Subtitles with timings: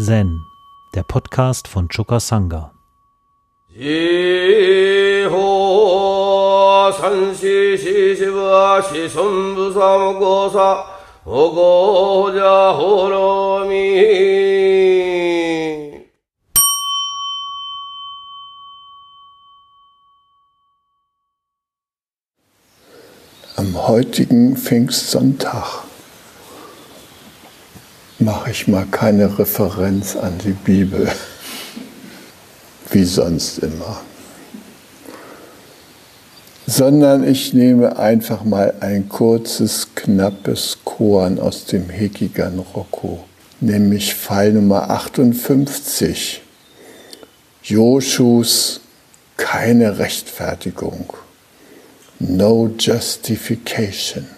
[0.00, 0.46] Zen,
[0.94, 2.70] der Podcast von Choka Sangha.
[23.56, 25.87] Am heutigen Pfingstsonntag
[28.18, 31.08] mache ich mal keine Referenz an die Bibel,
[32.90, 34.00] wie sonst immer,
[36.66, 43.24] sondern ich nehme einfach mal ein kurzes, knappes Koan aus dem Hekigan Rocco,
[43.60, 46.42] nämlich Fall Nummer 58,
[47.62, 48.80] Joshus
[49.36, 51.12] keine Rechtfertigung,
[52.18, 54.37] no justification.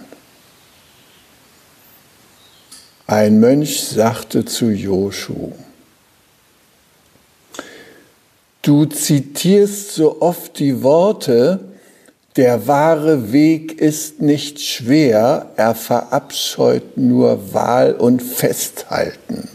[3.11, 5.51] Ein Mönch sagte zu Joshu,
[8.63, 11.59] du zitierst so oft die Worte,
[12.37, 19.49] der wahre Weg ist nicht schwer, er verabscheut nur Wahl und Festhalten.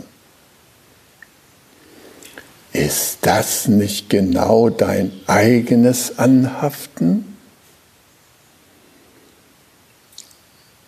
[2.73, 7.38] Ist das nicht genau dein eigenes Anhaften?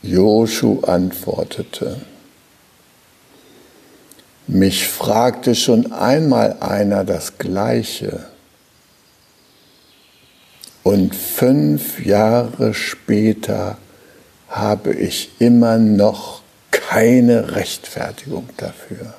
[0.02, 2.02] Joshu antwortete,
[4.48, 8.26] mich fragte schon einmal einer das Gleiche.
[10.84, 13.78] Und fünf Jahre später
[14.48, 19.14] habe ich immer noch keine Rechtfertigung dafür.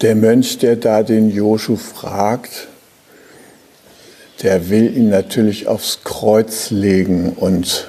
[0.00, 2.68] Der Mönch, der da den Joshu fragt,
[4.42, 7.88] der will ihn natürlich aufs Kreuz legen und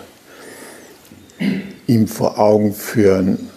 [1.88, 3.50] ihm vor Augen führen,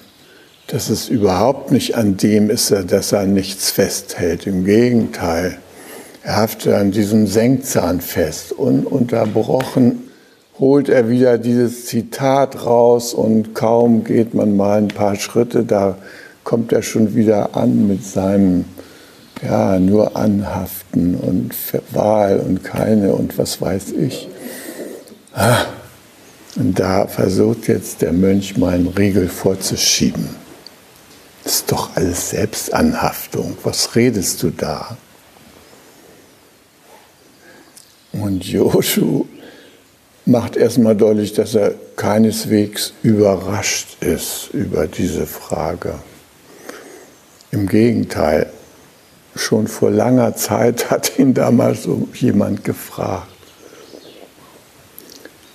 [0.69, 4.47] dass es überhaupt nicht an dem ist, dass er nichts festhält.
[4.47, 5.59] Im Gegenteil,
[6.23, 8.53] er haftet an diesem Senkzahn fest.
[8.53, 10.05] Ununterbrochen
[10.59, 15.97] holt er wieder dieses Zitat raus und kaum geht man mal ein paar Schritte, da
[16.45, 18.65] kommt er schon wieder an mit seinem,
[19.43, 21.55] ja, nur Anhaften und
[21.91, 24.29] Wahl und keine und was weiß ich.
[25.35, 25.65] Ah.
[26.57, 30.29] Und da versucht jetzt der Mönch mal einen Riegel vorzuschieben.
[31.45, 33.57] Das ist doch alles Selbstanhaftung.
[33.63, 34.97] Was redest du da?
[38.13, 39.25] Und Joshu
[40.27, 45.95] macht erstmal deutlich, dass er keineswegs überrascht ist über diese Frage.
[47.51, 48.53] Im Gegenteil,
[49.35, 53.32] schon vor langer Zeit hat ihn damals so jemand gefragt.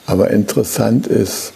[0.07, 1.51] Aber interessant ist,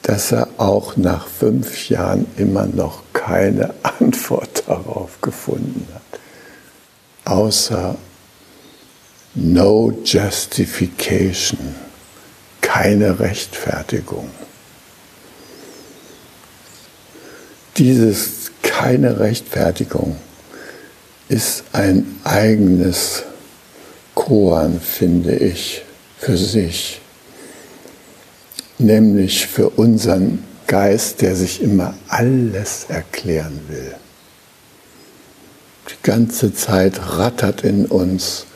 [0.00, 6.20] dass er auch nach fünf Jahren immer noch keine Antwort darauf gefunden hat,
[7.30, 7.94] außer
[9.34, 11.74] no justification,
[12.62, 14.30] keine Rechtfertigung.
[17.76, 20.16] Dieses keine Rechtfertigung
[21.28, 23.24] ist ein eigenes
[24.14, 25.82] Koan, finde ich,
[26.18, 27.01] für sich
[28.82, 33.94] nämlich für unseren Geist, der sich immer alles erklären will.
[35.88, 38.46] Die ganze Zeit rattert in uns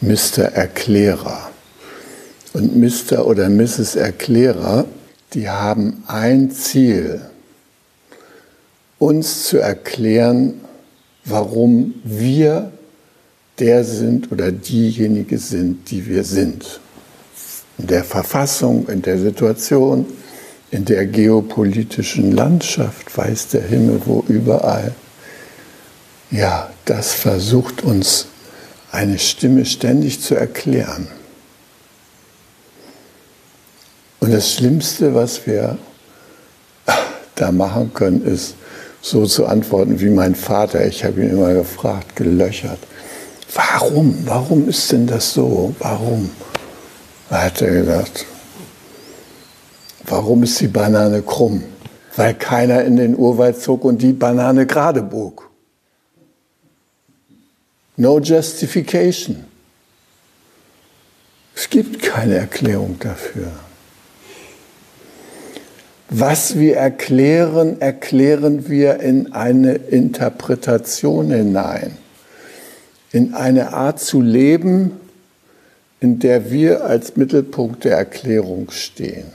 [0.00, 0.44] Mr.
[0.44, 1.50] Erklärer.
[2.52, 3.26] Und Mr.
[3.26, 3.96] oder Mrs.
[3.96, 4.86] Erklärer,
[5.34, 7.20] die haben ein Ziel,
[8.98, 10.54] uns zu erklären,
[11.24, 12.72] warum wir
[13.58, 16.80] der sind oder diejenige sind, die wir sind
[17.78, 20.06] in der Verfassung, in der Situation,
[20.70, 24.94] in der geopolitischen Landschaft, weiß der Himmel wo überall.
[26.30, 28.26] Ja, das versucht uns
[28.90, 31.08] eine Stimme ständig zu erklären.
[34.20, 35.78] Und das Schlimmste, was wir
[37.36, 38.54] da machen können, ist
[39.02, 40.84] so zu antworten wie mein Vater.
[40.86, 42.78] Ich habe ihn immer gefragt, gelöchert.
[43.54, 44.18] Warum?
[44.24, 45.74] Warum ist denn das so?
[45.78, 46.30] Warum?
[47.28, 48.26] Da hat er gesagt,
[50.04, 51.64] warum ist die Banane krumm?
[52.14, 55.50] Weil keiner in den Urwald zog und die Banane gerade bog.
[57.96, 59.44] No justification.
[61.54, 63.50] Es gibt keine Erklärung dafür.
[66.08, 71.98] Was wir erklären, erklären wir in eine Interpretation hinein,
[73.10, 75.00] in eine Art zu leben,
[76.00, 79.26] in der wir als Mittelpunkt der Erklärung stehen.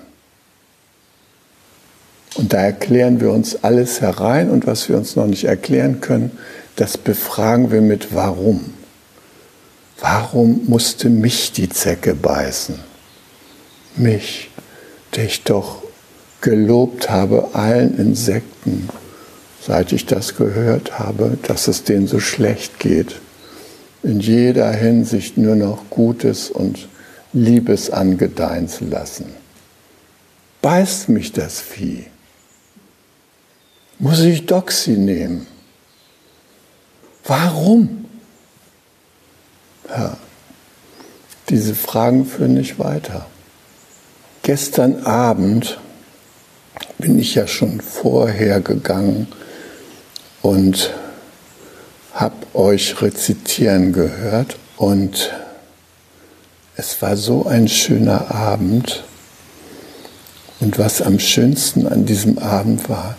[2.35, 6.31] Und da erklären wir uns alles herein und was wir uns noch nicht erklären können,
[6.75, 8.73] das befragen wir mit Warum.
[9.99, 12.79] Warum musste mich die Zecke beißen?
[13.97, 14.49] Mich,
[15.15, 15.83] der ich doch
[16.39, 18.89] gelobt habe allen Insekten,
[19.61, 23.17] seit ich das gehört habe, dass es denen so schlecht geht.
[24.03, 26.87] In jeder Hinsicht nur noch Gutes und
[27.33, 29.33] Liebes angedeihen zu lassen.
[30.61, 32.05] Beißt mich das Vieh?
[33.99, 35.47] Muss ich Doxy nehmen?
[37.25, 38.05] Warum?
[39.87, 40.17] Ja,
[41.49, 43.27] diese Fragen führen nicht weiter.
[44.43, 45.79] Gestern Abend
[46.97, 49.27] bin ich ja schon vorher gegangen
[50.41, 50.93] und
[52.53, 55.31] euch rezitieren gehört und
[56.75, 59.03] es war so ein schöner Abend.
[60.59, 63.17] Und was am schönsten an diesem Abend war,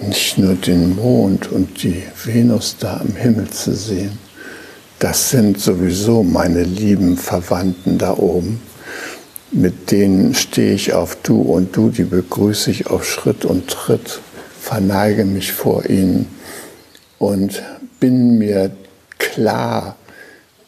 [0.00, 4.18] nicht nur den Mond und die Venus da am Himmel zu sehen,
[4.98, 8.60] das sind sowieso meine lieben Verwandten da oben.
[9.50, 14.20] Mit denen stehe ich auf Du und Du, die begrüße ich auf Schritt und Tritt,
[14.60, 16.26] verneige mich vor ihnen
[17.18, 17.62] und
[18.02, 18.72] bin mir
[19.18, 19.94] klar,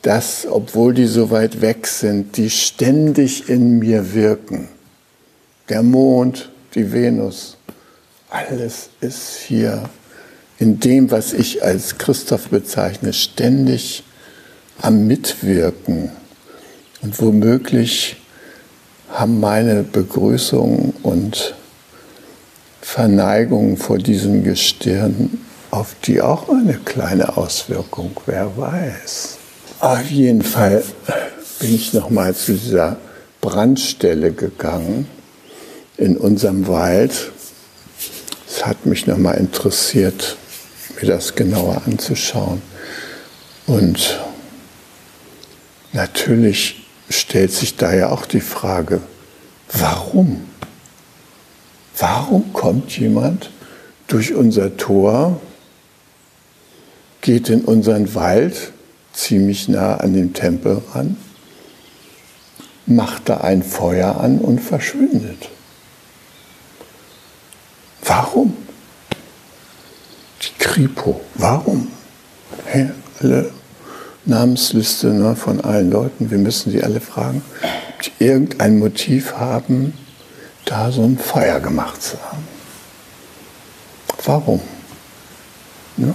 [0.03, 4.69] dass, obwohl die so weit weg sind, die ständig in mir wirken.
[5.69, 7.57] Der Mond, die Venus,
[8.31, 9.91] alles ist hier
[10.61, 14.05] in dem, was ich als Christoph bezeichne, ständig
[14.81, 16.13] am Mitwirken.
[17.03, 18.23] Und womöglich
[19.11, 21.57] haben meine Begrüßung und
[22.81, 25.44] Verneigung vor diesem Gestirn
[25.75, 29.39] auf die auch eine kleine Auswirkung, wer weiß.
[29.81, 30.85] Auf jeden Fall
[31.59, 32.97] bin ich nochmal zu dieser
[33.41, 35.07] Brandstelle gegangen
[35.97, 37.33] in unserem Wald
[38.57, 40.37] es hat mich nochmal interessiert,
[41.01, 42.63] mir das genauer anzuschauen.
[43.67, 44.21] Und
[45.93, 49.01] natürlich stellt sich da ja auch die Frage,
[49.73, 50.45] warum?
[51.99, 53.51] Warum kommt jemand
[54.07, 55.41] durch unser Tor,
[57.25, 58.73] geht in unseren Wald,
[59.15, 61.17] ziemlich nah an den Tempel ran,
[62.85, 65.49] macht da ein Feuer an und verschwindet?
[68.05, 68.55] Warum?
[70.43, 71.89] Die Kripo, warum?
[72.67, 72.91] Hey,
[73.21, 73.51] alle
[74.27, 79.95] Namensliste ne, von allen Leuten, wir müssen sie alle fragen, ob die irgendein Motiv haben,
[80.67, 82.47] da so ein Feuer gemacht zu haben.
[84.27, 84.61] Warum?
[85.97, 86.15] Ne?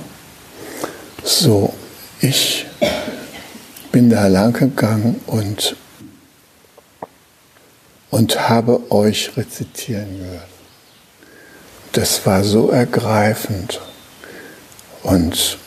[1.23, 1.73] So,
[2.21, 2.65] ich
[3.91, 5.75] bin da lang gegangen und,
[8.09, 10.49] und habe euch rezitieren gehört
[11.93, 13.81] das war so ergreifend.
[15.03, 15.57] Und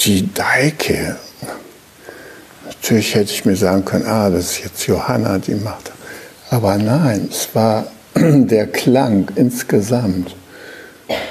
[0.00, 1.16] die Deike,
[2.64, 5.92] natürlich hätte ich mir sagen können, ah, das ist jetzt Johanna, die macht.
[6.50, 10.34] Aber nein, es war der Klang insgesamt.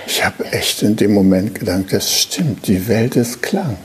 [0.05, 3.77] Ich habe echt in dem Moment gedacht, das stimmt, die Welt ist Klang.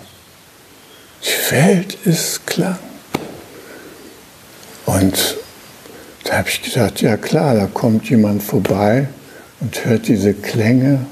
[1.23, 2.79] Die Welt ist Klang.
[4.85, 5.37] Und
[6.25, 9.09] da habe ich gedacht, ja klar, da kommt jemand vorbei
[9.61, 11.07] und hört diese Klänge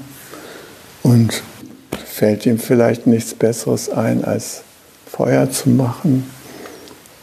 [1.03, 1.41] und
[2.05, 4.61] fällt ihm vielleicht nichts Besseres ein, als
[5.05, 6.29] Feuer zu machen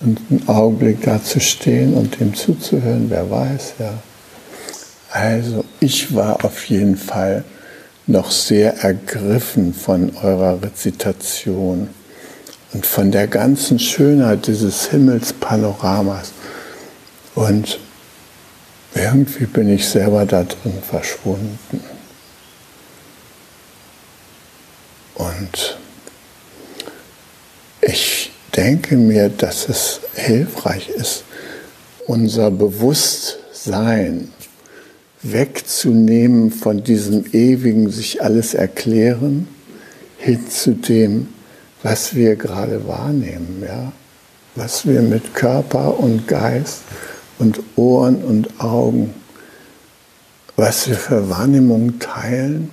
[0.01, 3.95] und einen Augenblick da zu stehen und dem zuzuhören, wer weiß, ja.
[5.13, 7.45] Also ich war auf jeden Fall
[8.07, 11.91] noch sehr ergriffen von eurer Rezitation
[12.73, 16.33] und von der ganzen Schönheit dieses Himmelspanoramas.
[17.35, 17.79] Und
[18.95, 21.85] irgendwie bin ich selber da drin verschwunden.
[25.15, 25.79] Und
[27.83, 31.25] ich denke mir, dass es hilfreich ist,
[32.07, 34.33] unser Bewusstsein
[35.23, 39.47] wegzunehmen von diesem ewigen sich alles erklären
[40.19, 41.29] hin zu dem,
[41.83, 43.93] was wir gerade wahrnehmen, ja?
[44.55, 46.83] was wir mit Körper und Geist
[47.39, 49.15] und Ohren und Augen,
[50.57, 52.71] was wir für Wahrnehmungen teilen,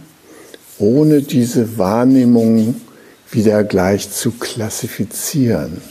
[0.77, 2.81] ohne diese Wahrnehmungen
[3.31, 5.81] wieder gleich zu klassifizieren,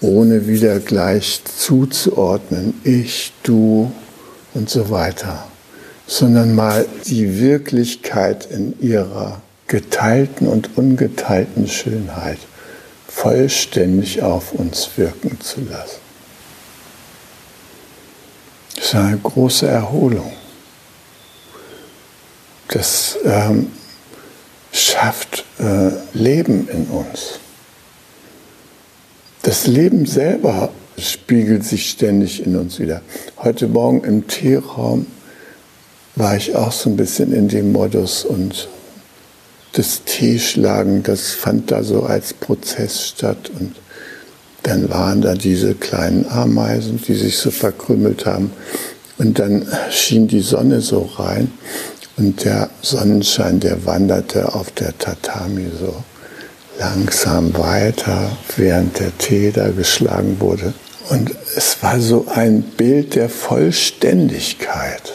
[0.00, 3.90] ohne wieder gleich zuzuordnen, ich, du
[4.56, 5.46] und so weiter,
[6.06, 12.38] sondern mal die Wirklichkeit in ihrer geteilten und ungeteilten Schönheit
[13.08, 16.00] vollständig auf uns wirken zu lassen.
[18.76, 20.32] Das ist eine große Erholung.
[22.68, 23.72] das ähm,
[24.72, 27.40] schafft äh, Leben in uns.
[29.42, 33.02] Das Leben selber spiegelt sich ständig in uns wieder.
[33.38, 35.06] Heute Morgen im Teeraum
[36.14, 38.68] war ich auch so ein bisschen in dem Modus und
[39.72, 43.76] das Teeschlagen, das fand da so als Prozess statt und
[44.62, 48.50] dann waren da diese kleinen Ameisen, die sich so verkrümelt haben
[49.18, 51.52] und dann schien die Sonne so rein
[52.16, 55.94] und der Sonnenschein, der wanderte auf der Tatami so
[56.78, 60.72] langsam weiter, während der Tee da geschlagen wurde.
[61.08, 65.12] Und es war so ein Bild der Vollständigkeit.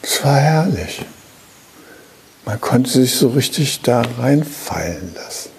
[0.00, 1.04] Es war herrlich.
[2.44, 5.50] Man konnte sich so richtig da reinfallen lassen.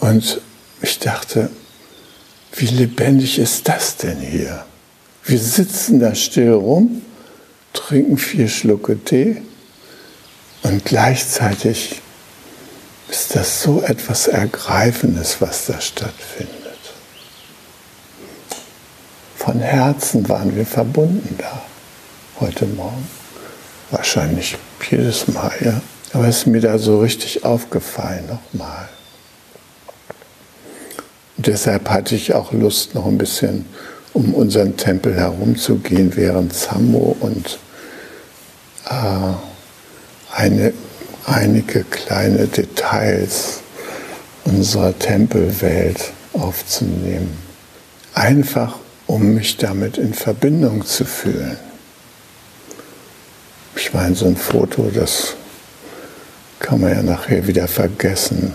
[0.00, 0.40] Und
[0.82, 1.50] ich dachte,
[2.52, 4.64] wie lebendig ist das denn hier?
[5.24, 7.02] Wir sitzen da still rum,
[7.72, 9.42] trinken vier Schlucke Tee
[10.62, 12.02] und gleichzeitig
[13.14, 16.50] ist das so etwas Ergreifendes, was da stattfindet.
[19.36, 21.62] Von Herzen waren wir verbunden da
[22.40, 23.08] heute Morgen.
[23.92, 24.56] Wahrscheinlich
[24.90, 25.80] jedes Mal, ja.
[26.12, 28.88] Aber es ist mir da so richtig aufgefallen nochmal.
[31.36, 33.64] Und deshalb hatte ich auch Lust, noch ein bisschen
[34.12, 37.60] um unseren Tempel herumzugehen, während Sammo und
[38.90, 39.34] äh,
[40.32, 40.72] eine,
[41.26, 43.60] einige kleine Details
[44.44, 47.36] unserer Tempelwelt aufzunehmen.
[48.14, 48.76] Einfach,
[49.06, 51.58] um mich damit in Verbindung zu fühlen.
[53.76, 55.34] Ich meine, so ein Foto, das
[56.60, 58.54] kann man ja nachher wieder vergessen,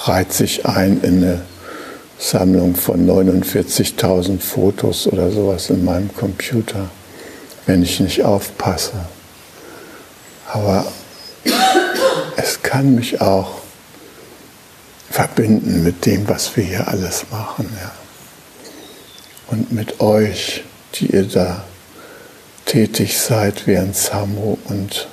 [0.00, 1.42] reiht sich ein in eine
[2.18, 6.90] Sammlung von 49.000 Fotos oder sowas in meinem Computer,
[7.66, 8.92] wenn ich nicht aufpasse.
[10.52, 10.86] Aber
[12.36, 13.60] es kann mich auch
[15.10, 17.68] verbinden mit dem, was wir hier alles machen.
[17.80, 17.92] Ja.
[19.48, 21.64] Und mit euch, die ihr da
[22.64, 25.08] tätig seid während Samu und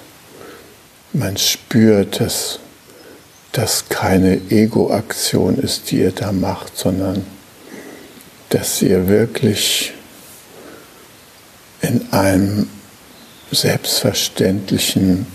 [1.12, 2.60] man spürt, dass
[3.52, 7.26] das keine Ego-Aktion ist, die ihr da macht, sondern
[8.50, 9.94] dass ihr wirklich
[11.82, 12.70] in einem
[13.52, 15.26] selbstverständlichen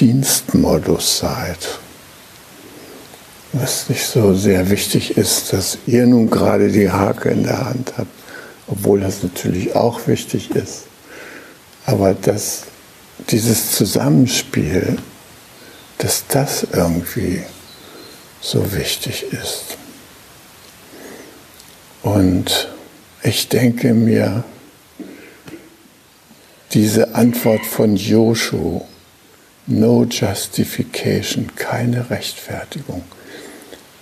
[0.00, 1.78] Dienstmodus seid.
[3.52, 7.94] Was nicht so sehr wichtig ist, dass ihr nun gerade die Hake in der Hand
[7.96, 8.10] habt,
[8.66, 10.82] obwohl das natürlich auch wichtig ist.
[11.86, 12.64] Aber dass
[13.30, 14.98] dieses Zusammenspiel,
[15.96, 17.42] dass das irgendwie
[18.40, 19.78] so wichtig ist.
[22.02, 22.68] Und
[23.22, 24.44] ich denke mir,
[26.72, 28.82] diese Antwort von Joshu,
[29.68, 33.02] no justification, keine Rechtfertigung.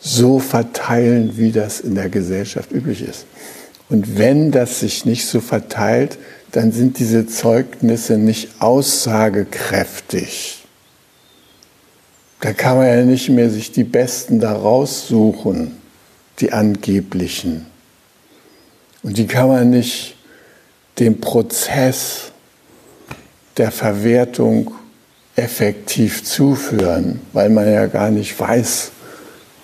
[0.00, 3.24] so verteilen, wie das in der Gesellschaft üblich ist.
[3.88, 6.18] Und wenn das sich nicht so verteilt,
[6.52, 10.62] dann sind diese Zeugnisse nicht aussagekräftig.
[12.40, 15.83] Da kann man ja nicht mehr sich die Besten da raussuchen
[16.40, 17.66] die angeblichen.
[19.02, 20.16] Und die kann man nicht
[20.98, 22.32] dem Prozess
[23.56, 24.74] der Verwertung
[25.36, 28.90] effektiv zuführen, weil man ja gar nicht weiß,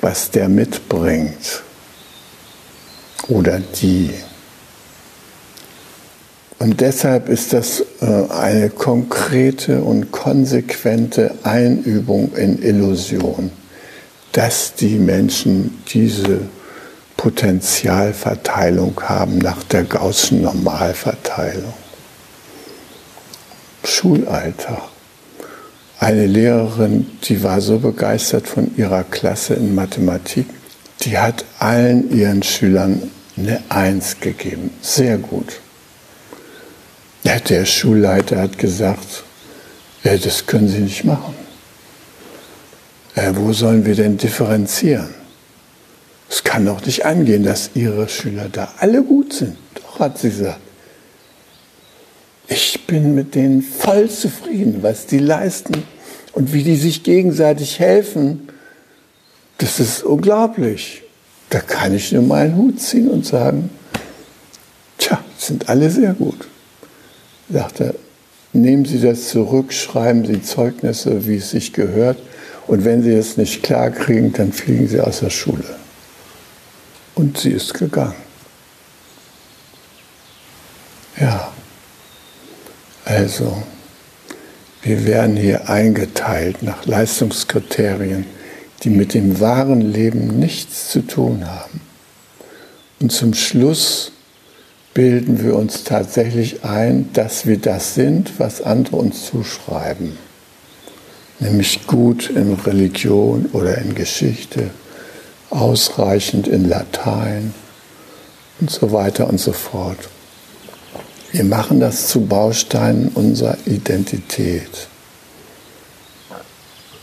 [0.00, 1.62] was der mitbringt
[3.28, 4.10] oder die.
[6.58, 13.50] Und deshalb ist das äh, eine konkrete und konsequente Einübung in Illusion,
[14.32, 16.40] dass die Menschen diese
[17.20, 21.74] Potentialverteilung haben nach der Gaußschen Normalverteilung.
[23.84, 24.84] Schulalltag.
[25.98, 30.46] Eine Lehrerin, die war so begeistert von ihrer Klasse in Mathematik,
[31.02, 34.70] die hat allen ihren Schülern eine Eins gegeben.
[34.80, 35.60] Sehr gut.
[37.50, 39.24] Der Schulleiter hat gesagt,
[40.04, 41.34] das können Sie nicht machen.
[43.34, 45.19] Wo sollen wir denn differenzieren?
[46.30, 49.56] Es kann doch nicht angehen, dass Ihre Schüler da alle gut sind.
[49.74, 50.60] Doch, hat sie gesagt.
[52.46, 55.82] Ich bin mit denen voll zufrieden, was die leisten
[56.32, 58.48] und wie die sich gegenseitig helfen.
[59.58, 61.02] Das ist unglaublich.
[61.50, 63.68] Da kann ich nur meinen Hut ziehen und sagen,
[64.98, 66.46] tja, sind alle sehr gut.
[67.52, 67.94] Sagt er,
[68.52, 72.18] nehmen Sie das zurück, schreiben Sie Zeugnisse, wie es sich gehört.
[72.68, 75.64] Und wenn Sie es nicht klar kriegen, dann fliegen Sie aus der Schule.
[77.14, 78.14] Und sie ist gegangen.
[81.20, 81.52] Ja,
[83.04, 83.62] also
[84.82, 88.24] wir werden hier eingeteilt nach Leistungskriterien,
[88.82, 91.82] die mit dem wahren Leben nichts zu tun haben.
[93.00, 94.12] Und zum Schluss
[94.94, 100.16] bilden wir uns tatsächlich ein, dass wir das sind, was andere uns zuschreiben.
[101.38, 104.70] Nämlich gut in Religion oder in Geschichte
[105.50, 107.52] ausreichend in Latein
[108.60, 109.98] und so weiter und so fort.
[111.32, 114.88] Wir machen das zu Bausteinen unserer Identität.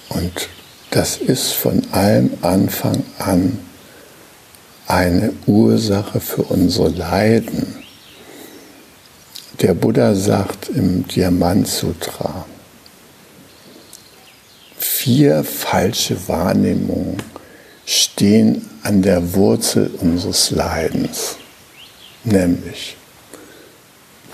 [0.09, 0.49] Und
[0.91, 3.59] das ist von allem Anfang an
[4.87, 7.75] eine Ursache für unsere Leiden.
[9.61, 12.45] Der Buddha sagt im Diamant Sutra,
[14.77, 17.17] vier falsche Wahrnehmungen
[17.87, 21.37] stehen an der Wurzel unseres Leidens,
[22.25, 22.97] nämlich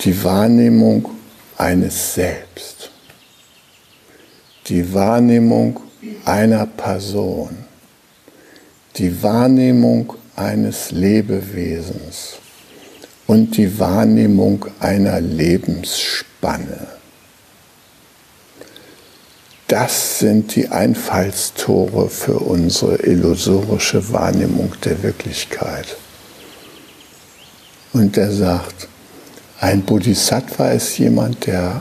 [0.00, 1.08] die Wahrnehmung
[1.56, 2.90] eines Selbst,
[4.66, 5.80] die Wahrnehmung
[6.24, 7.56] einer Person,
[8.96, 12.38] die Wahrnehmung eines Lebewesens
[13.28, 16.93] und die Wahrnehmung einer Lebensspanne.
[19.68, 25.96] Das sind die Einfallstore für unsere illusorische Wahrnehmung der Wirklichkeit.
[27.92, 28.88] Und er sagt,
[29.60, 31.80] ein Bodhisattva ist jemand, der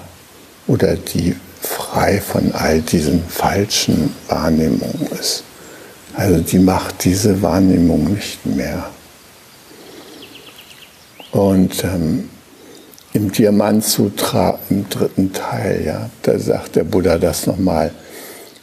[0.68, 5.44] oder die frei von all diesen falschen Wahrnehmungen ist.
[6.14, 8.90] Also die macht diese Wahrnehmung nicht mehr.
[11.32, 12.30] Und ähm,
[13.14, 17.92] im Diamant Sutra im dritten Teil, ja, da sagt der Buddha das nochmal.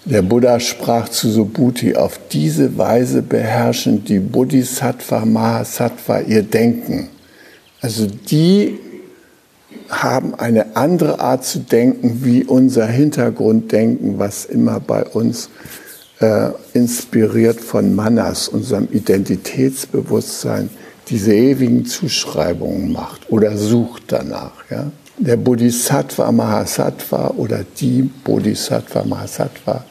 [0.04, 7.08] Der Buddha sprach zu Subhuti, auf diese Weise beherrschen die Bodhisattva, Mahasattva ihr Denken.
[7.80, 8.78] Also die
[9.88, 15.50] haben eine andere Art zu denken, wie unser Hintergrunddenken, was immer bei uns
[16.20, 20.70] äh, inspiriert von Manas, unserem Identitätsbewusstsein,
[21.10, 24.52] diese ewigen Zuschreibungen macht oder sucht danach.
[24.70, 24.90] Ja?
[25.18, 29.84] Der Bodhisattva Mahasattva oder die Bodhisattva Mahasattva,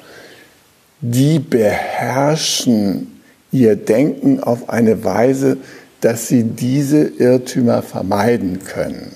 [1.01, 5.57] die beherrschen ihr Denken auf eine Weise,
[6.01, 9.11] dass sie diese Irrtümer vermeiden können.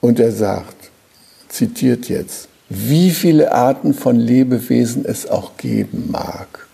[0.00, 0.90] Und er sagt,
[1.48, 6.67] zitiert jetzt, wie viele Arten von Lebewesen es auch geben mag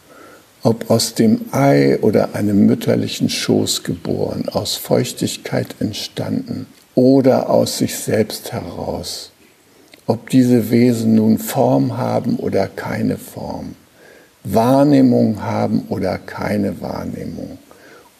[0.64, 7.96] ob aus dem Ei oder einem mütterlichen Schoß geboren, aus Feuchtigkeit entstanden oder aus sich
[7.98, 9.30] selbst heraus,
[10.06, 13.74] ob diese Wesen nun Form haben oder keine Form,
[14.42, 17.58] Wahrnehmung haben oder keine Wahrnehmung,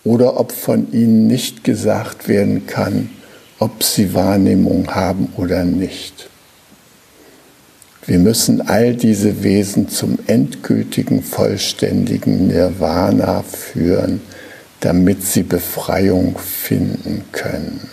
[0.05, 3.09] oder ob von ihnen nicht gesagt werden kann,
[3.59, 6.29] ob sie Wahrnehmung haben oder nicht.
[8.07, 14.21] Wir müssen all diese Wesen zum endgültigen, vollständigen Nirvana führen,
[14.81, 17.89] damit sie Befreiung finden können.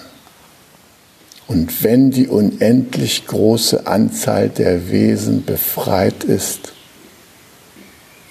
[1.47, 6.74] Und wenn die unendlich große Anzahl der Wesen befreit ist,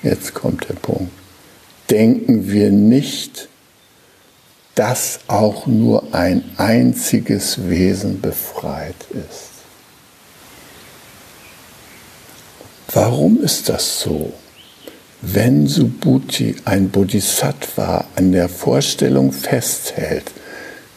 [0.02, 1.12] jetzt kommt der Punkt,
[1.88, 3.48] denken wir nicht,
[4.74, 9.49] dass auch nur ein einziges Wesen befreit ist.
[12.92, 14.32] Warum ist das so?
[15.22, 20.32] Wenn Subhuti, ein Bodhisattva, an der Vorstellung festhält,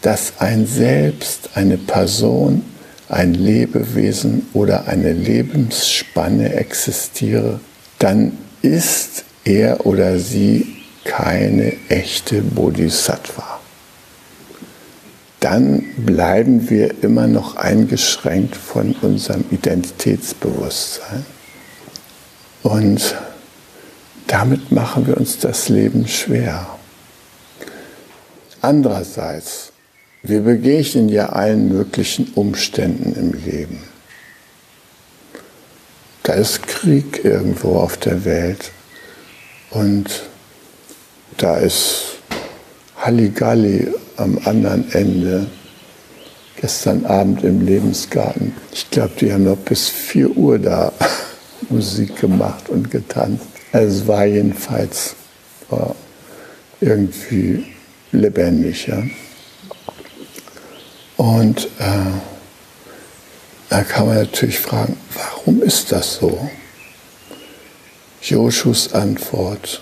[0.02, 2.64] dass ein Selbst, eine Person,
[3.10, 7.60] ein Lebewesen oder eine Lebensspanne existiere,
[8.00, 13.60] dann ist er oder sie keine echte Bodhisattva.
[15.42, 21.26] Dann bleiben wir immer noch eingeschränkt von unserem Identitätsbewusstsein.
[22.64, 23.16] Und
[24.28, 26.66] damit machen wir uns das Leben schwer.
[28.62, 29.74] Andererseits,
[30.24, 33.84] wir begegnen ja allen möglichen Umständen im Leben.
[36.24, 38.72] Da ist Krieg irgendwo auf der Welt
[39.72, 40.24] und
[41.36, 42.20] da ist
[42.96, 45.48] Halligalli am anderen Ende.
[46.62, 48.56] Gestern Abend im Lebensgarten.
[48.72, 50.94] Ich glaube, die haben noch bis 4 Uhr da
[51.70, 53.46] Musik gemacht und getanzt.
[53.72, 55.16] Also es war jedenfalls
[55.70, 55.96] war
[56.80, 57.66] irgendwie
[58.12, 58.88] lebendig.
[58.88, 59.04] Ja?
[61.18, 62.12] Und äh,
[63.70, 66.50] da kann man natürlich fragen, warum ist das so?
[68.22, 69.82] Joshus Antwort,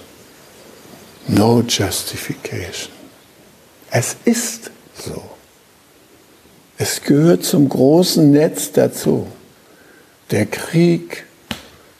[1.28, 2.91] no justification.
[3.91, 5.22] Es ist so.
[6.78, 9.28] Es gehört zum großen Netz dazu.
[10.32, 11.26] Der Krieg,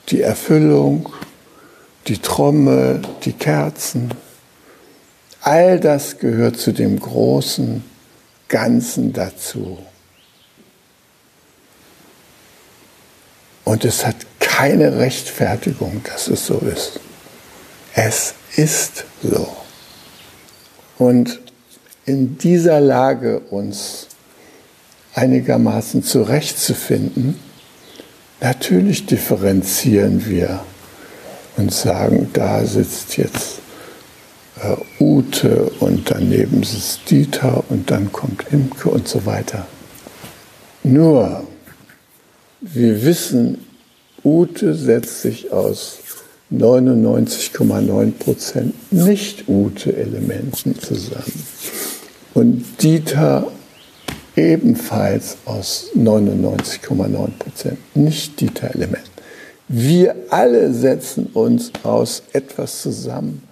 [0.08, 1.08] die Erfüllung,
[2.08, 4.12] die Trommel, die Kerzen,
[5.40, 7.84] all das gehört zu dem großen
[8.48, 9.78] Ganzen dazu.
[13.64, 17.00] Und es hat keine Rechtfertigung, dass es so ist.
[17.94, 19.48] Es ist so.
[20.98, 21.40] Und
[22.04, 24.08] in dieser Lage uns
[25.14, 27.38] einigermaßen zurechtzufinden,
[28.42, 30.60] natürlich differenzieren wir
[31.56, 33.60] und sagen, da sitzt jetzt
[34.60, 39.66] äh, Ute und daneben sitzt Dieter und dann kommt Imke und so weiter.
[40.82, 41.44] Nur,
[42.60, 43.58] wir wissen,
[44.24, 45.98] Ute setzt sich aus
[46.52, 51.46] 99,9 Prozent Nicht-Ute-Elementen zusammen.
[52.34, 53.50] Und Dieter
[54.36, 59.10] ebenfalls aus 99,9 Prozent Nicht-Dieter-Elementen.
[59.68, 63.42] Wir alle setzen uns aus etwas zusammen,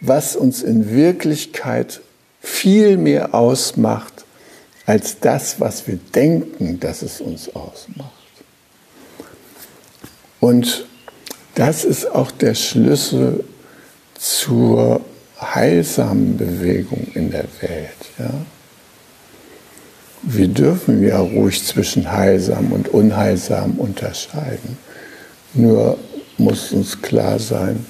[0.00, 2.00] was uns in Wirklichkeit
[2.40, 4.24] viel mehr ausmacht
[4.86, 8.10] als das, was wir denken, dass es uns ausmacht.
[10.40, 10.86] Und
[11.54, 13.44] das ist auch der Schlüssel
[14.18, 15.00] zur
[15.40, 18.10] heilsamen Bewegung in der Welt.
[18.18, 18.30] Ja?
[20.26, 24.78] Wir dürfen ja ruhig zwischen heilsam und unheilsam unterscheiden.
[25.52, 25.98] Nur
[26.38, 27.84] muss uns klar sein,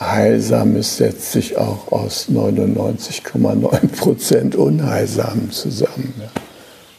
[0.00, 6.14] Heilsames setzt sich auch aus 99,9 Prozent Unheilsamen zusammen.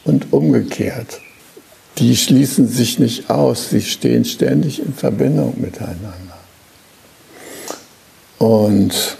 [0.04, 1.20] Und umgekehrt
[1.98, 6.10] die schließen sich nicht aus, sie stehen ständig in Verbindung miteinander.
[8.38, 9.16] Und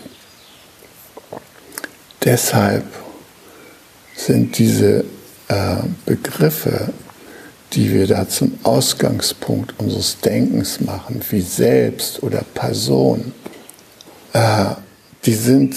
[2.25, 2.85] deshalb
[4.15, 5.05] sind diese
[5.49, 6.93] äh, Begriffe,
[7.73, 13.33] die wir da zum Ausgangspunkt unseres Denkens machen, wie Selbst oder Person,
[14.33, 14.67] äh,
[15.25, 15.75] die sind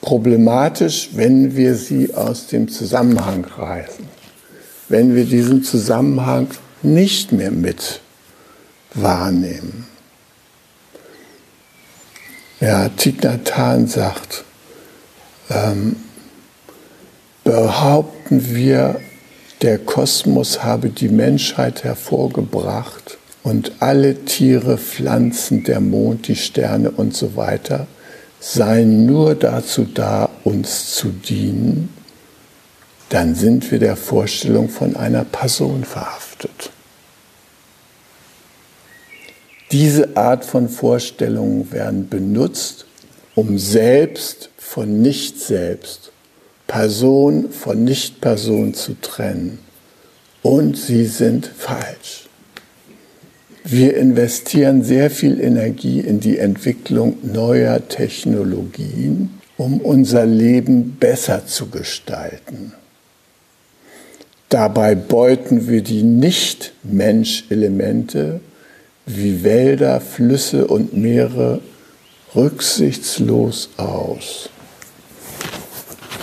[0.00, 4.12] problematisch, wenn wir sie aus dem Zusammenhang reißen
[4.92, 6.48] wenn wir diesen Zusammenhang
[6.82, 8.00] nicht mehr mit
[8.92, 9.86] wahrnehmen.
[12.60, 13.16] Ja, Thich
[13.86, 14.44] sagt,
[15.48, 15.96] ähm,
[17.44, 19.00] behaupten wir,
[19.62, 27.14] der Kosmos habe die Menschheit hervorgebracht und alle Tiere, Pflanzen, der Mond, die Sterne und
[27.16, 27.86] so weiter
[28.40, 31.88] seien nur dazu da, uns zu dienen
[33.12, 36.70] dann sind wir der Vorstellung von einer Person verhaftet.
[39.70, 42.86] Diese Art von Vorstellungen werden benutzt,
[43.34, 46.11] um selbst von Nicht-Selbst,
[46.72, 49.58] Person von Nicht-Person zu trennen.
[50.40, 52.30] Und sie sind falsch.
[53.62, 61.66] Wir investieren sehr viel Energie in die Entwicklung neuer Technologien, um unser Leben besser zu
[61.66, 62.72] gestalten.
[64.48, 68.40] Dabei beuten wir die Nicht-Mensch-Elemente
[69.04, 71.60] wie Wälder, Flüsse und Meere
[72.34, 74.48] rücksichtslos aus.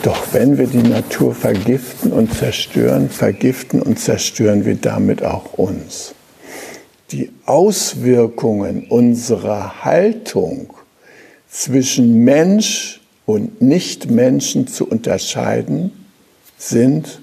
[0.03, 6.13] Doch wenn wir die Natur vergiften und zerstören, vergiften und zerstören wir damit auch uns.
[7.11, 10.73] Die Auswirkungen unserer Haltung
[11.49, 15.91] zwischen Mensch und Nichtmenschen zu unterscheiden,
[16.57, 17.21] sind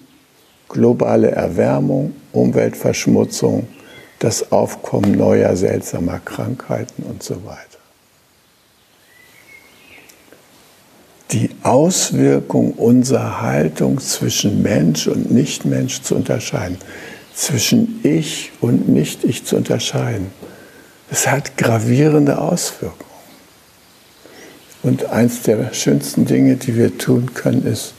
[0.69, 3.69] globale Erwärmung, Umweltverschmutzung,
[4.19, 7.66] das Aufkommen neuer seltsamer Krankheiten und so weiter.
[11.33, 16.79] Die Auswirkung unserer Haltung zwischen Mensch und Nichtmensch zu unterscheiden,
[17.35, 20.31] zwischen Ich und Nicht-Ich zu unterscheiden,
[21.11, 23.07] das hat gravierende Auswirkungen.
[24.83, 27.95] Und eins der schönsten Dinge, die wir tun können, ist,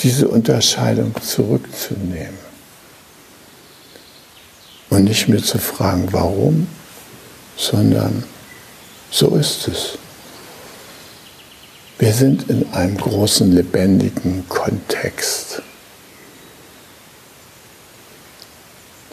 [0.00, 2.46] diese Unterscheidung zurückzunehmen.
[4.90, 6.66] Und nicht mehr zu fragen, warum,
[7.56, 8.24] sondern
[9.10, 9.98] so ist es.
[11.98, 15.62] Wir sind in einem großen, lebendigen Kontext.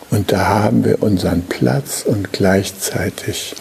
[0.09, 3.55] Und da haben wir unseren Platz und gleichzeitig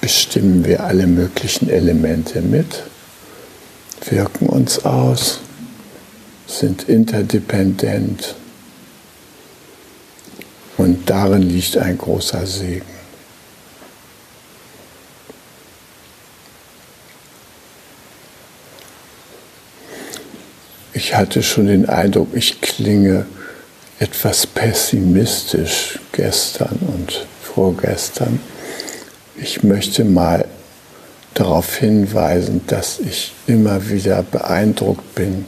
[0.00, 2.84] bestimmen wir alle möglichen Elemente mit,
[4.08, 5.40] wirken uns aus,
[6.46, 8.36] sind interdependent
[10.76, 12.93] und darin liegt ein großer Segen.
[20.96, 23.26] Ich hatte schon den Eindruck, ich klinge
[23.98, 28.38] etwas pessimistisch gestern und vorgestern.
[29.36, 30.44] Ich möchte mal
[31.34, 35.46] darauf hinweisen, dass ich immer wieder beeindruckt bin,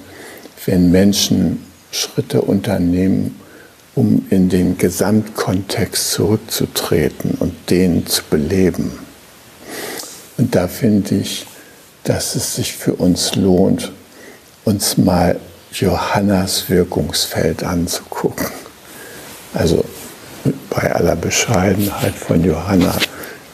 [0.65, 3.39] wenn Menschen Schritte unternehmen,
[3.95, 8.99] um in den Gesamtkontext zurückzutreten und den zu beleben.
[10.39, 11.47] Und da finde ich,
[12.03, 13.93] dass es sich für uns lohnt,
[14.67, 15.39] uns mal
[15.73, 18.47] Johannas Wirkungsfeld anzugucken.
[19.55, 19.85] Also
[20.71, 22.95] bei aller Bescheidenheit von Johanna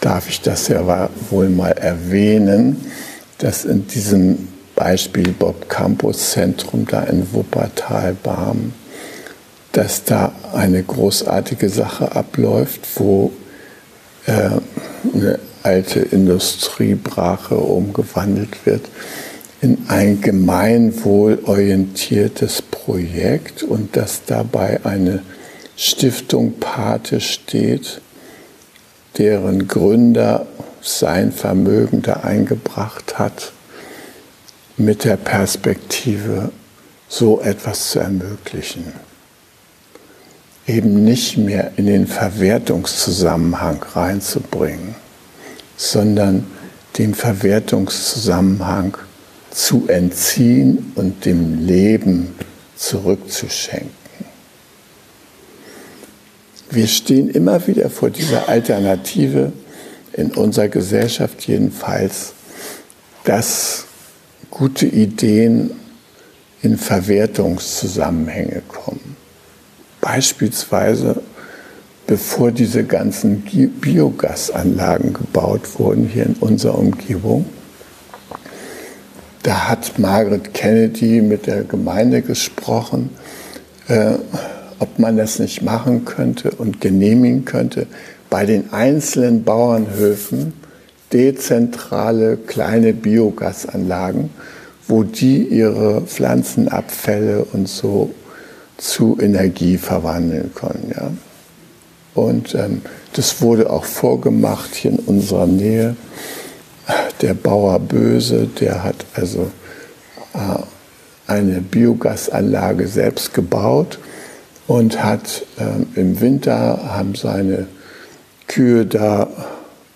[0.00, 2.90] darf ich das ja wohl mal erwähnen,
[3.38, 8.72] dass in diesem Beispiel Bob Campus Zentrum da in Wuppertal-Barm,
[9.72, 13.32] dass da eine großartige Sache abläuft, wo
[14.26, 14.50] äh,
[15.14, 18.86] eine alte Industriebrache umgewandelt wird
[19.62, 25.22] in ein gemeinwohlorientiertes Projekt und dass dabei eine
[25.76, 28.00] Stiftung Pate steht,
[29.18, 30.46] deren Gründer
[30.80, 33.52] sein Vermögen da eingebracht hat,
[34.76, 36.50] mit der Perspektive,
[37.08, 38.92] so etwas zu ermöglichen.
[40.66, 44.96] Eben nicht mehr in den Verwertungszusammenhang reinzubringen,
[45.76, 46.48] sondern
[46.98, 48.96] den Verwertungszusammenhang
[49.52, 52.34] zu entziehen und dem Leben
[52.76, 53.90] zurückzuschenken.
[56.70, 59.52] Wir stehen immer wieder vor dieser Alternative,
[60.14, 62.34] in unserer Gesellschaft jedenfalls,
[63.24, 63.84] dass
[64.50, 65.70] gute Ideen
[66.62, 69.16] in Verwertungszusammenhänge kommen.
[70.00, 71.22] Beispielsweise,
[72.06, 73.42] bevor diese ganzen
[73.80, 77.46] Biogasanlagen gebaut wurden hier in unserer Umgebung,
[79.42, 83.10] da hat Margaret Kennedy mit der Gemeinde gesprochen,
[83.88, 84.14] äh,
[84.78, 87.86] ob man das nicht machen könnte und genehmigen könnte,
[88.30, 90.54] bei den einzelnen Bauernhöfen
[91.12, 94.30] dezentrale kleine Biogasanlagen,
[94.88, 98.14] wo die ihre Pflanzenabfälle und so
[98.78, 100.92] zu Energie verwandeln können.
[100.94, 101.10] Ja.
[102.14, 105.96] Und ähm, das wurde auch vorgemacht hier in unserer Nähe
[107.20, 109.50] der Bauer Böse, der hat also
[110.34, 110.62] äh,
[111.26, 113.98] eine Biogasanlage selbst gebaut
[114.66, 117.66] und hat äh, im Winter haben seine
[118.48, 119.28] Kühe da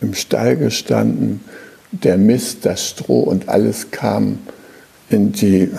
[0.00, 1.42] im Stall gestanden.
[1.90, 4.38] Der Mist, das Stroh und alles kam
[5.08, 5.70] in, die,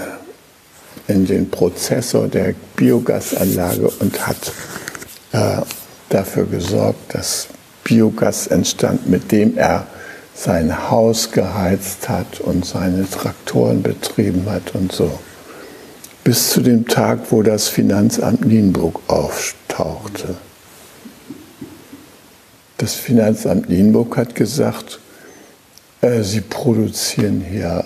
[1.08, 4.52] in den Prozessor der Biogasanlage und hat
[5.32, 5.62] äh,
[6.10, 7.48] dafür gesorgt, dass
[7.84, 9.88] Biogas entstand, mit dem er
[10.38, 15.20] sein Haus geheizt hat und seine Traktoren betrieben hat und so.
[16.24, 20.36] Bis zu dem Tag, wo das Finanzamt Nienburg auftauchte.
[22.78, 25.00] Das Finanzamt Nienburg hat gesagt,
[26.02, 27.84] äh, sie produzieren hier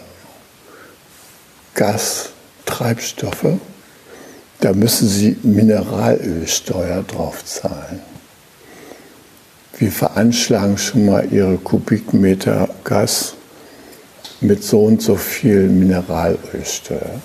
[1.76, 3.60] Gastreibstoffe,
[4.60, 8.11] da müssen sie Mineralölsteuer drauf zahlen
[9.78, 13.34] wir veranschlagen schon mal ihre Kubikmeter Gas
[14.42, 17.22] mit so und so viel Mineralölsteuer.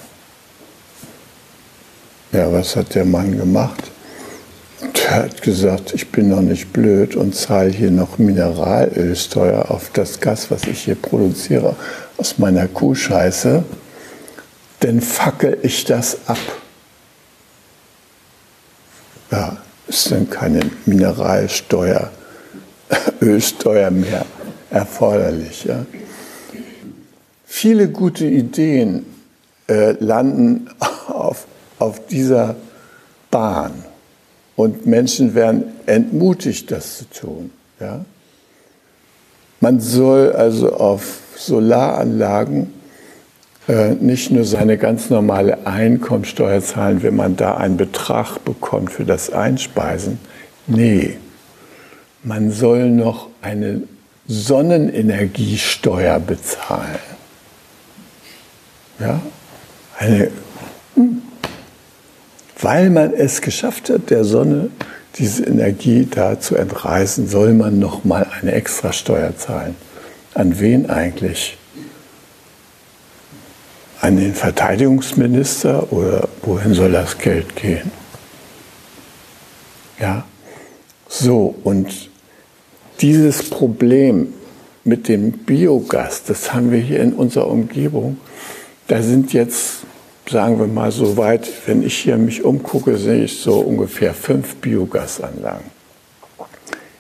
[2.33, 3.85] Ja, was hat der Mann gemacht?
[4.83, 10.21] Der hat gesagt, ich bin noch nicht blöd und zahle hier noch Mineralölsteuer auf das
[10.21, 11.77] Gas, was ich hier produziere,
[12.19, 13.65] aus meiner Kuhscheiße.
[14.81, 16.39] Dann fackel ich das ab.
[19.31, 19.57] Ja,
[19.89, 22.11] ist dann keine Mineralsteuer,
[23.20, 24.25] Ölsteuer mehr
[24.70, 25.64] erforderlich.
[25.64, 25.87] Ja.
[27.44, 29.07] Viele gute Ideen
[29.68, 30.68] äh, landen
[31.09, 31.46] auf,
[31.79, 32.57] auf dieser
[33.31, 33.72] Bahn
[34.57, 37.51] und Menschen werden entmutigt, das zu tun.
[37.81, 38.05] Ja.
[39.61, 42.72] Man soll also auf Solaranlagen
[43.68, 49.05] äh, nicht nur seine ganz normale Einkommensteuer zahlen, wenn man da einen Betrag bekommt für
[49.05, 50.18] das Einspeisen.
[50.66, 51.16] Nee,
[52.27, 53.83] man soll noch eine
[54.27, 56.99] Sonnenenergiesteuer bezahlen.
[58.99, 59.21] Ja,
[59.97, 60.33] eine,
[60.95, 61.23] hm.
[62.61, 64.71] weil man es geschafft hat, der Sonne
[65.19, 69.77] diese Energie da zu entreißen, soll man noch mal eine Extrasteuer zahlen.
[70.35, 71.57] An wen eigentlich?
[74.01, 77.93] An den Verteidigungsminister oder wohin soll das Geld gehen?
[80.01, 80.25] Ja,
[81.09, 82.06] so und
[83.01, 84.33] dieses Problem
[84.85, 88.19] mit dem Biogas, das haben wir hier in unserer Umgebung.
[88.89, 89.79] Da sind jetzt,
[90.31, 94.57] sagen wir mal so weit, wenn ich hier mich umgucke, sehe ich so ungefähr fünf
[94.57, 95.77] Biogasanlagen.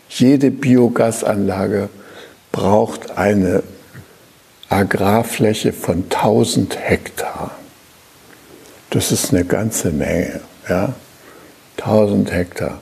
[0.08, 1.88] Jede Biogasanlage
[2.50, 3.62] braucht eine
[4.68, 7.52] Agrarfläche von 1000 Hektar.
[8.90, 10.94] Das ist eine ganze Menge, ja?
[11.78, 12.80] 1000 Hektar.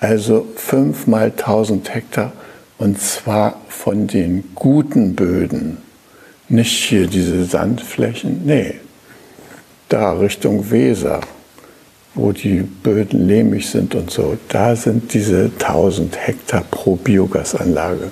[0.00, 2.32] Also fünf mal 1000 Hektar
[2.78, 5.78] und zwar von den guten Böden.
[6.48, 8.74] Nicht hier diese Sandflächen, nee,
[9.88, 11.20] da Richtung Weser,
[12.14, 18.10] wo die Böden lehmig sind und so, da sind diese 1000 Hektar pro Biogasanlage.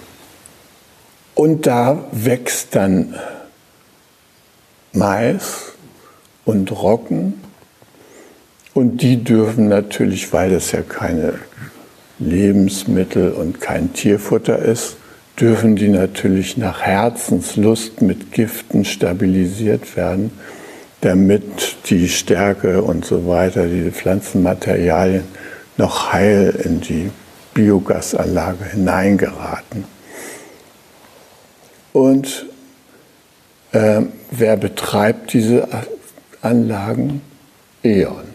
[1.34, 3.14] Und da wächst dann
[4.92, 5.72] Mais
[6.44, 7.34] und Roggen
[8.72, 11.34] und die dürfen natürlich, weil das ja keine
[12.18, 14.96] Lebensmittel und kein Tierfutter ist,
[15.40, 20.30] dürfen die natürlich nach Herzenslust mit Giften stabilisiert werden,
[21.00, 25.24] damit die Stärke und so weiter, die Pflanzenmaterialien
[25.76, 27.10] noch heil in die
[27.52, 29.84] Biogasanlage hineingeraten.
[31.92, 32.46] Und
[33.72, 35.68] äh, wer betreibt diese
[36.42, 37.22] Anlagen?
[37.82, 38.33] E.ON.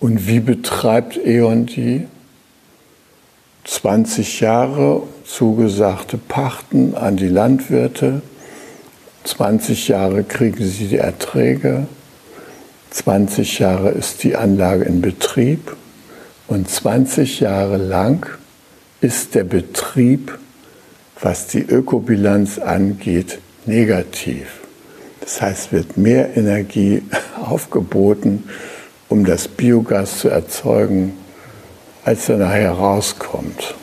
[0.00, 2.06] Und wie betreibt E.ON die?
[3.64, 8.22] 20 Jahre zugesagte Pachten an die Landwirte,
[9.24, 11.86] 20 Jahre kriegen sie die Erträge,
[12.90, 15.76] 20 Jahre ist die Anlage in Betrieb
[16.48, 18.26] und 20 Jahre lang
[19.02, 20.38] ist der Betrieb,
[21.20, 24.60] was die Ökobilanz angeht, negativ.
[25.20, 27.02] Das heißt, wird mehr Energie
[27.40, 28.44] aufgeboten,
[29.10, 31.12] um das Biogas zu erzeugen,
[32.04, 33.74] als er nachher rauskommt.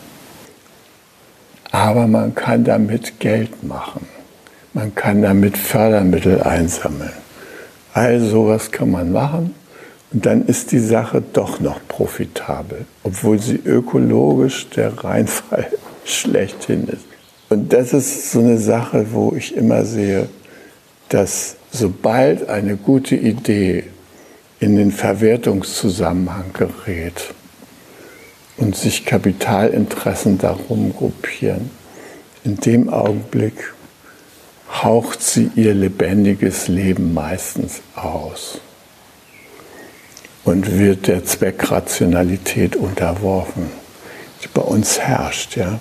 [1.70, 4.08] Aber man kann damit Geld machen.
[4.72, 7.12] Man kann damit Fördermittel einsammeln.
[7.92, 9.54] All sowas kann man machen
[10.12, 15.66] und dann ist die Sache doch noch profitabel, obwohl sie ökologisch der Reinfall
[16.04, 17.04] schlechthin ist.
[17.50, 20.28] Und das ist so eine Sache, wo ich immer sehe,
[21.10, 23.84] dass sobald eine gute Idee
[24.60, 27.34] in den Verwertungszusammenhang gerät
[28.56, 31.70] und sich Kapitalinteressen darum gruppieren,
[32.44, 33.72] in dem Augenblick
[34.82, 38.60] haucht sie ihr lebendiges Leben meistens aus
[40.44, 43.70] und wird der Zweckrationalität unterworfen,
[44.42, 45.56] die bei uns herrscht.
[45.56, 45.78] Ja?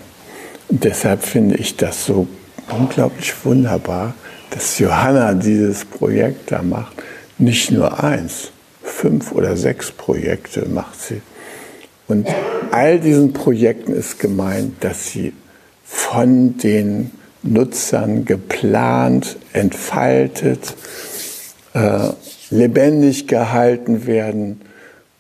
[0.67, 2.27] Und deshalb finde ich das so
[2.69, 4.13] unglaublich wunderbar,
[4.49, 6.93] dass Johanna dieses Projekt da macht.
[7.37, 8.51] Nicht nur eins,
[8.87, 11.21] fünf oder sechs Projekte macht sie.
[12.07, 12.27] Und
[12.71, 15.33] all diesen Projekten ist gemeint, dass sie
[15.83, 17.11] von den
[17.43, 20.73] Nutzern geplant, entfaltet,
[21.73, 22.09] äh,
[22.49, 24.61] lebendig gehalten werden,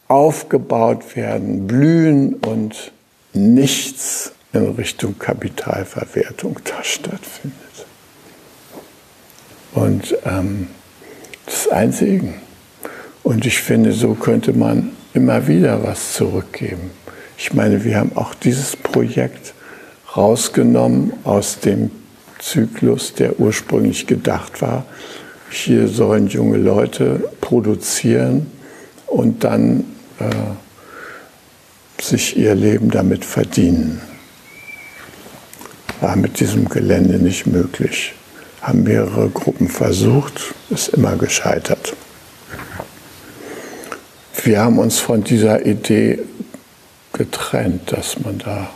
[0.07, 2.91] aufgebaut werden, blühen und
[3.33, 7.57] nichts in Richtung Kapitalverwertung da stattfindet.
[9.73, 10.67] Und ähm,
[11.45, 12.46] das ist ein Segen.
[13.27, 16.91] Und ich finde, so könnte man immer wieder was zurückgeben.
[17.37, 19.53] Ich meine, wir haben auch dieses Projekt
[20.15, 21.91] rausgenommen aus dem
[22.39, 24.85] Zyklus, der ursprünglich gedacht war,
[25.49, 28.49] hier sollen junge Leute produzieren
[29.07, 29.83] und dann
[30.19, 33.99] äh, sich ihr Leben damit verdienen.
[35.99, 38.13] War mit diesem Gelände nicht möglich.
[38.61, 41.76] Haben mehrere Gruppen versucht, ist immer gescheitert.
[44.47, 46.19] Wir haben uns von dieser Idee
[47.11, 48.69] getrennt, dass man da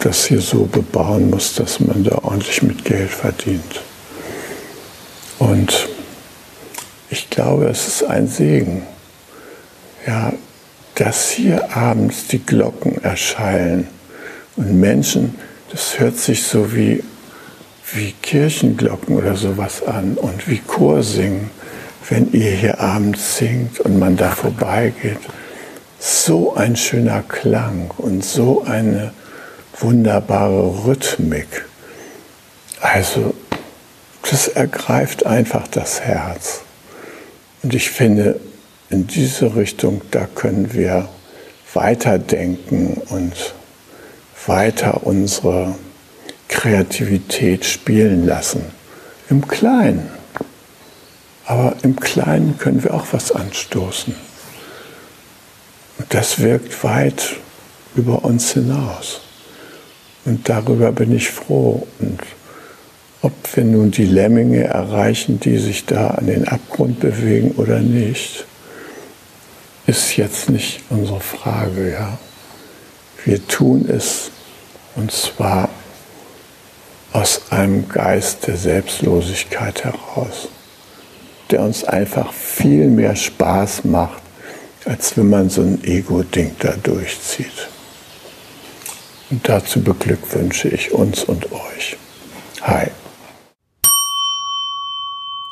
[0.00, 3.80] das hier so bebauen muss, dass man da ordentlich mit Geld verdient.
[5.38, 5.88] Und
[7.08, 8.82] ich glaube, es ist ein Segen,
[10.06, 10.34] ja,
[10.96, 13.88] dass hier abends die Glocken erschallen
[14.56, 15.34] und Menschen,
[15.70, 17.02] das hört sich so wie,
[17.94, 21.50] wie Kirchenglocken oder sowas an und wie Chorsingen,
[22.10, 25.20] wenn ihr hier abends singt und man da vorbeigeht.
[25.98, 29.12] So ein schöner Klang und so eine
[29.78, 31.64] wunderbare Rhythmik.
[32.80, 33.34] Also
[34.28, 36.62] das ergreift einfach das Herz.
[37.62, 38.40] Und ich finde,
[38.90, 41.08] in diese Richtung, da können wir
[41.74, 43.54] weiterdenken und
[44.46, 45.76] weiter unsere
[46.48, 48.64] Kreativität spielen lassen.
[49.28, 50.19] Im Kleinen.
[51.50, 54.14] Aber im Kleinen können wir auch was anstoßen.
[55.98, 57.38] Und das wirkt weit
[57.96, 59.20] über uns hinaus.
[60.24, 61.88] Und darüber bin ich froh.
[61.98, 62.20] Und
[63.20, 68.44] ob wir nun die Lemminge erreichen, die sich da an den Abgrund bewegen oder nicht,
[69.88, 71.90] ist jetzt nicht unsere Frage.
[71.90, 72.18] Ja?
[73.24, 74.30] Wir tun es
[74.94, 75.68] und zwar
[77.12, 80.46] aus einem Geist der Selbstlosigkeit heraus,
[81.50, 84.22] der uns einfach viel mehr Spaß macht,
[84.84, 87.68] als wenn man so ein Ego-Ding da durchzieht.
[89.30, 91.96] Und dazu beglückwünsche ich uns und euch.
[92.62, 92.88] Hi.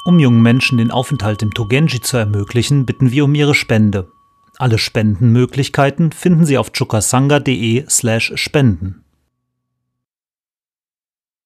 [0.04, 4.10] Um jungen Menschen den Aufenthalt im Togenji zu ermöglichen, bitten wir um ihre Spende.
[4.56, 9.04] Alle Spendenmöglichkeiten finden Sie auf chukasanga.de slash spenden.